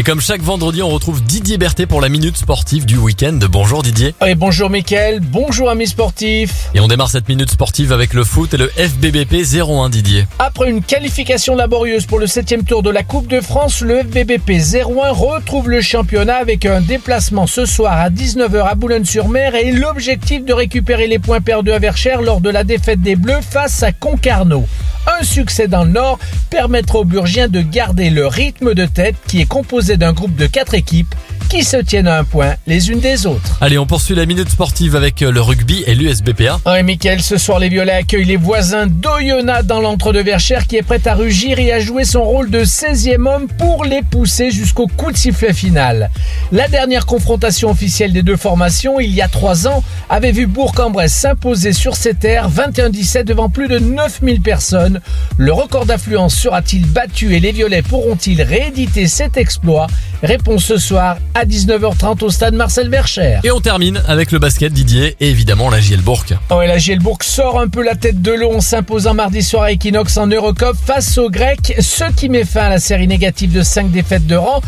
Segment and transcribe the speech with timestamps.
[0.00, 3.38] Et comme chaque vendredi, on retrouve Didier Berthet pour la minute sportive du week-end.
[3.50, 4.14] Bonjour Didier.
[4.26, 6.70] Et bonjour Mickaël, bonjour amis sportifs.
[6.74, 10.26] Et on démarre cette minute sportive avec le foot et le FBBP 01 Didier.
[10.38, 14.52] Après une qualification laborieuse pour le septième tour de la Coupe de France, le FBBP
[14.52, 20.46] 01 retrouve le championnat avec un déplacement ce soir à 19h à Boulogne-sur-Mer et l'objectif
[20.46, 23.92] de récupérer les points perdus à Verchères lors de la défaite des Bleus face à
[23.92, 24.64] Concarneau.
[25.06, 26.18] Un succès dans le Nord
[26.50, 30.46] permettra aux Burgiens de garder le rythme de tête qui est composé d'un groupe de
[30.46, 31.14] quatre équipes
[31.50, 33.58] qui se tiennent à un point les unes des autres.
[33.60, 36.60] Allez, on poursuit la minute sportive avec le rugby et l'USBPA.
[36.64, 41.00] Ouais, Mickaël, ce soir, les Violets accueillent les voisins d'Oyonnax dans l'entre-deux-Verchères qui est prêt
[41.06, 45.10] à rugir et à jouer son rôle de 16e homme pour les pousser jusqu'au coup
[45.10, 46.10] de sifflet final.
[46.52, 51.14] La dernière confrontation officielle des deux formations, il y a trois ans, avait vu Bourg-en-Bresse
[51.14, 55.00] s'imposer sur ses terres 21-17 devant plus de 9000 personnes.
[55.36, 59.88] Le record d'affluence sera-t-il battu et les Violets pourront-ils rééditer cet exploit?
[60.22, 63.38] Réponse ce soir à 19h30 au stade Marcel Bercher.
[63.42, 66.24] Et on termine avec le basket Didier et évidemment la Gielbourg.
[66.50, 69.62] Oh et la Gielbourg sort un peu la tête de l'eau en s'imposant mardi soir
[69.62, 73.52] à Equinox en Eurocup face aux Grecs, ce qui met fin à la série négative
[73.52, 74.60] de 5 défaites de rang.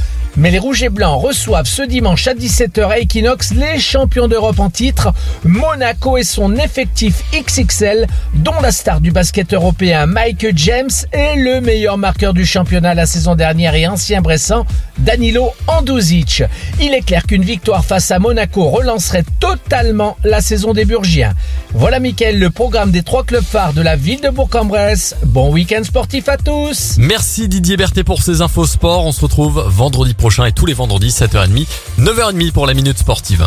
[0.42, 4.58] Mais les Rouges et Blancs reçoivent ce dimanche à 17h à Equinox les champions d'Europe
[4.58, 5.12] en titre,
[5.44, 11.60] Monaco et son effectif XXL, dont la star du basket européen Mike James et le
[11.60, 14.64] meilleur marqueur du championnat la saison dernière et ancien Bressan,
[14.98, 16.42] Danilo Anduzic.
[16.80, 21.34] Il est clair qu'une victoire face à Monaco relancerait totalement la saison des Burgiens.
[21.72, 25.14] Voilà Mickaël, le programme des trois clubs phares de la ville de Bourg-en-Bresse.
[25.24, 29.06] Bon week-end sportif à tous Merci Didier Berthet pour ces infos sport.
[29.06, 31.66] On se retrouve vendredi et tous les vendredis 7h30,
[31.98, 33.46] 9h30 pour la minute sportive.